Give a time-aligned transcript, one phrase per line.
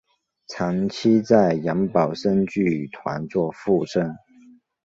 [0.47, 4.15] 长期在杨宝森剧团做副生。